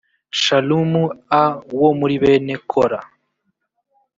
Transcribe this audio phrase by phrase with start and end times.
[0.41, 1.03] shalumu
[1.41, 1.43] a
[1.79, 2.99] wo muri bene kora